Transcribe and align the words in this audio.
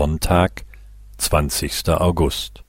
Sonntag, 0.00 0.64
20. 1.16 1.88
August. 1.88 2.62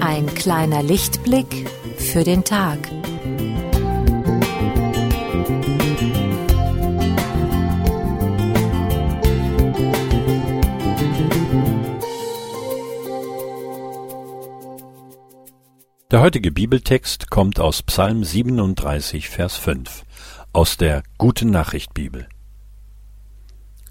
Ein 0.00 0.26
kleiner 0.34 0.82
Lichtblick 0.82 1.70
für 1.96 2.24
den 2.24 2.42
Tag. 2.42 2.95
Der 16.12 16.20
heutige 16.20 16.52
Bibeltext 16.52 17.30
kommt 17.30 17.58
aus 17.58 17.82
Psalm 17.82 18.22
37, 18.22 19.28
Vers 19.28 19.56
5, 19.56 20.04
aus 20.52 20.76
der 20.76 21.02
Guten 21.18 21.50
Nachricht 21.50 21.94
Bibel. 21.94 22.28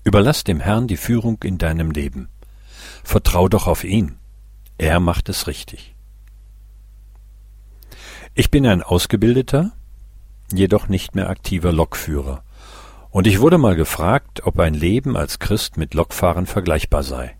Überlass 0.05 0.45
dem 0.45 0.61
Herrn 0.61 0.87
die 0.87 0.95
Führung 0.95 1.43
in 1.43 1.57
deinem 1.57 1.91
Leben. 1.91 2.29
Vertrau 3.03 3.49
doch 3.49 3.67
auf 3.67 3.83
ihn. 3.83 4.17
Er 4.77 5.01
macht 5.01 5.27
es 5.27 5.47
richtig. 5.47 5.93
Ich 8.33 8.49
bin 8.49 8.65
ein 8.65 8.81
ausgebildeter, 8.81 9.73
jedoch 10.53 10.87
nicht 10.87 11.15
mehr 11.15 11.29
aktiver 11.29 11.73
Lokführer. 11.73 12.45
Und 13.11 13.27
ich 13.27 13.41
wurde 13.41 13.57
mal 13.57 13.75
gefragt, 13.75 14.45
ob 14.45 14.57
ein 14.59 14.73
Leben 14.73 15.17
als 15.17 15.39
Christ 15.39 15.75
mit 15.75 15.93
Lokfahren 15.93 16.45
vergleichbar 16.45 17.03
sei. 17.03 17.35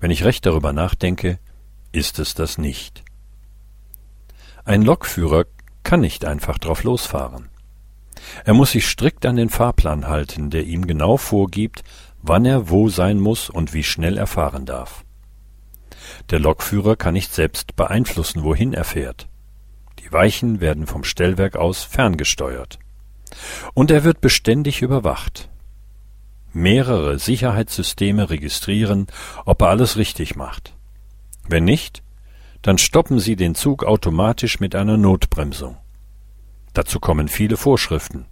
Wenn 0.00 0.10
ich 0.10 0.24
recht 0.24 0.46
darüber 0.46 0.72
nachdenke, 0.72 1.38
ist 1.92 2.18
es 2.18 2.34
das 2.34 2.58
nicht. 2.58 3.04
Ein 4.64 4.82
Lokführer 4.82 5.46
kann 5.82 6.00
nicht 6.00 6.24
einfach 6.24 6.58
drauf 6.58 6.84
losfahren. 6.84 7.48
Er 8.44 8.54
muss 8.54 8.72
sich 8.72 8.86
strikt 8.86 9.26
an 9.26 9.36
den 9.36 9.48
Fahrplan 9.48 10.06
halten, 10.06 10.50
der 10.50 10.64
ihm 10.64 10.86
genau 10.86 11.16
vorgibt, 11.16 11.82
wann 12.22 12.44
er 12.44 12.70
wo 12.70 12.88
sein 12.88 13.18
muss 13.18 13.50
und 13.50 13.74
wie 13.74 13.82
schnell 13.82 14.16
er 14.16 14.28
fahren 14.28 14.64
darf. 14.64 15.04
Der 16.30 16.38
Lokführer 16.38 16.94
kann 16.94 17.14
nicht 17.14 17.34
selbst 17.34 17.74
beeinflussen, 17.74 18.44
wohin 18.44 18.72
er 18.72 18.84
fährt. 18.84 19.28
Die 19.98 20.12
Weichen 20.12 20.60
werden 20.60 20.86
vom 20.86 21.02
Stellwerk 21.02 21.56
aus 21.56 21.82
ferngesteuert. 21.82 22.78
Und 23.74 23.90
er 23.90 24.04
wird 24.04 24.20
beständig 24.20 24.82
überwacht. 24.82 25.48
Mehrere 26.52 27.18
Sicherheitssysteme 27.18 28.30
registrieren, 28.30 29.06
ob 29.44 29.62
er 29.62 29.68
alles 29.68 29.96
richtig 29.96 30.36
macht. 30.36 30.76
Wenn 31.48 31.64
nicht, 31.64 32.02
dann 32.62 32.78
stoppen 32.78 33.18
Sie 33.18 33.36
den 33.36 33.54
Zug 33.54 33.84
automatisch 33.84 34.60
mit 34.60 34.74
einer 34.74 34.96
Notbremsung. 34.96 35.76
Dazu 36.72 37.00
kommen 37.00 37.28
viele 37.28 37.56
Vorschriften. 37.56 38.26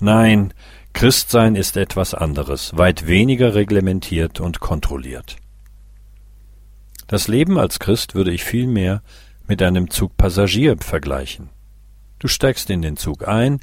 Nein, 0.00 0.52
Christsein 0.92 1.54
ist 1.54 1.76
etwas 1.76 2.14
anderes, 2.14 2.76
weit 2.76 3.06
weniger 3.06 3.54
reglementiert 3.54 4.40
und 4.40 4.60
kontrolliert. 4.60 5.36
Das 7.06 7.28
Leben 7.28 7.58
als 7.58 7.78
Christ 7.78 8.14
würde 8.14 8.32
ich 8.32 8.44
vielmehr 8.44 9.02
mit 9.46 9.62
einem 9.62 9.90
Zug 9.90 10.16
Passagier 10.16 10.76
vergleichen. 10.78 11.50
Du 12.18 12.28
steigst 12.28 12.70
in 12.70 12.82
den 12.82 12.96
Zug 12.96 13.26
ein 13.26 13.60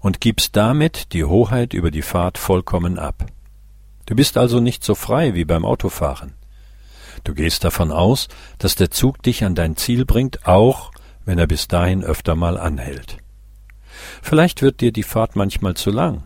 und 0.00 0.20
gibst 0.20 0.56
damit 0.56 1.12
die 1.12 1.24
Hoheit 1.24 1.72
über 1.72 1.90
die 1.90 2.02
Fahrt 2.02 2.38
vollkommen 2.38 2.98
ab. 2.98 3.26
Du 4.06 4.14
bist 4.14 4.36
also 4.36 4.60
nicht 4.60 4.84
so 4.84 4.94
frei 4.94 5.34
wie 5.34 5.44
beim 5.44 5.64
Autofahren. 5.64 6.34
Du 7.24 7.34
gehst 7.34 7.64
davon 7.64 7.92
aus, 7.92 8.28
dass 8.58 8.74
der 8.74 8.90
Zug 8.90 9.22
dich 9.22 9.44
an 9.44 9.54
dein 9.54 9.76
Ziel 9.76 10.04
bringt, 10.04 10.46
auch 10.46 10.90
wenn 11.24 11.38
er 11.38 11.46
bis 11.46 11.68
dahin 11.68 12.02
öfter 12.02 12.34
mal 12.34 12.58
anhält. 12.58 13.18
Vielleicht 14.22 14.62
wird 14.62 14.80
dir 14.80 14.92
die 14.92 15.02
Fahrt 15.02 15.36
manchmal 15.36 15.74
zu 15.74 15.90
lang. 15.90 16.24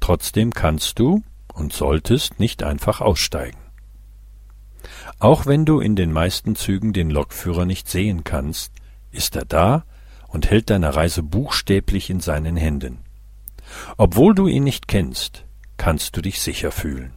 Trotzdem 0.00 0.52
kannst 0.52 0.98
du 0.98 1.22
und 1.52 1.72
solltest 1.72 2.38
nicht 2.38 2.62
einfach 2.62 3.00
aussteigen. 3.00 3.58
Auch 5.18 5.46
wenn 5.46 5.64
du 5.64 5.80
in 5.80 5.96
den 5.96 6.12
meisten 6.12 6.54
Zügen 6.54 6.92
den 6.92 7.10
Lokführer 7.10 7.64
nicht 7.64 7.88
sehen 7.88 8.24
kannst, 8.24 8.72
ist 9.10 9.36
er 9.36 9.46
da 9.46 9.84
und 10.28 10.50
hält 10.50 10.68
deine 10.70 10.94
Reise 10.94 11.22
buchstäblich 11.22 12.10
in 12.10 12.20
seinen 12.20 12.56
Händen. 12.56 12.98
Obwohl 13.96 14.34
du 14.34 14.46
ihn 14.46 14.64
nicht 14.64 14.86
kennst, 14.86 15.44
kannst 15.76 16.16
du 16.16 16.20
dich 16.20 16.40
sicher 16.40 16.70
fühlen. 16.70 17.12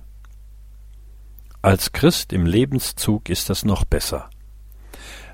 Als 1.62 1.92
Christ 1.92 2.32
im 2.32 2.46
Lebenszug 2.46 3.28
ist 3.28 3.50
das 3.50 3.66
noch 3.66 3.84
besser. 3.84 4.30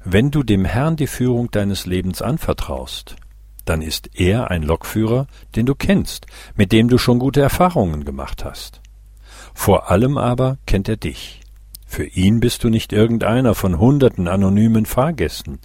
Wenn 0.03 0.31
du 0.31 0.41
dem 0.41 0.65
Herrn 0.65 0.95
die 0.95 1.05
Führung 1.05 1.51
deines 1.51 1.85
Lebens 1.85 2.23
anvertraust, 2.23 3.15
dann 3.63 3.83
ist 3.83 4.09
er 4.15 4.49
ein 4.49 4.63
Lokführer, 4.63 5.27
den 5.55 5.67
du 5.67 5.75
kennst, 5.75 6.25
mit 6.55 6.71
dem 6.71 6.87
du 6.87 6.97
schon 6.97 7.19
gute 7.19 7.41
Erfahrungen 7.41 8.05
gemacht 8.05 8.43
hast. 8.43 8.81
Vor 9.53 9.91
allem 9.91 10.17
aber 10.17 10.57
kennt 10.65 10.89
er 10.89 10.97
dich. 10.97 11.41
Für 11.85 12.05
ihn 12.05 12.39
bist 12.39 12.63
du 12.63 12.69
nicht 12.69 12.91
irgendeiner 12.91 13.53
von 13.53 13.77
hunderten 13.77 14.27
anonymen 14.27 14.87
Fahrgästen. 14.87 15.59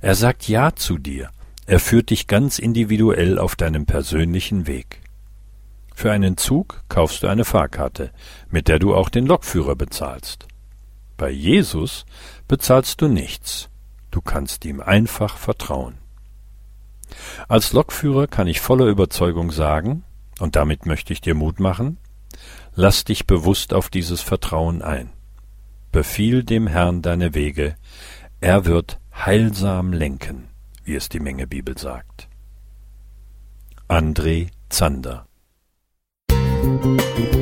Er 0.00 0.16
sagt 0.16 0.48
Ja 0.48 0.74
zu 0.74 0.98
dir. 0.98 1.30
Er 1.66 1.78
führt 1.78 2.10
dich 2.10 2.26
ganz 2.26 2.58
individuell 2.58 3.38
auf 3.38 3.54
deinem 3.54 3.86
persönlichen 3.86 4.66
Weg. 4.66 5.00
Für 6.00 6.12
einen 6.12 6.38
Zug 6.38 6.82
kaufst 6.88 7.22
du 7.22 7.26
eine 7.26 7.44
Fahrkarte, 7.44 8.10
mit 8.48 8.68
der 8.68 8.78
du 8.78 8.94
auch 8.94 9.10
den 9.10 9.26
Lokführer 9.26 9.76
bezahlst. 9.76 10.46
Bei 11.18 11.28
Jesus 11.28 12.06
bezahlst 12.48 13.02
du 13.02 13.08
nichts. 13.08 13.68
Du 14.10 14.22
kannst 14.22 14.64
ihm 14.64 14.80
einfach 14.80 15.36
vertrauen. 15.36 15.98
Als 17.48 17.74
Lokführer 17.74 18.28
kann 18.28 18.46
ich 18.46 18.62
voller 18.62 18.86
Überzeugung 18.86 19.50
sagen, 19.50 20.02
und 20.38 20.56
damit 20.56 20.86
möchte 20.86 21.12
ich 21.12 21.20
dir 21.20 21.34
Mut 21.34 21.60
machen, 21.60 21.98
lass 22.74 23.04
dich 23.04 23.26
bewusst 23.26 23.74
auf 23.74 23.90
dieses 23.90 24.22
Vertrauen 24.22 24.80
ein. 24.80 25.10
Befiehl 25.92 26.44
dem 26.44 26.66
Herrn 26.66 27.02
deine 27.02 27.34
Wege, 27.34 27.76
er 28.40 28.64
wird 28.64 28.98
heilsam 29.14 29.92
lenken, 29.92 30.48
wie 30.82 30.94
es 30.94 31.10
die 31.10 31.20
Menge 31.20 31.46
Bibel 31.46 31.76
sagt. 31.76 32.30
André 33.86 34.48
Zander 34.70 35.26
Thank 36.82 37.34
you. 37.34 37.39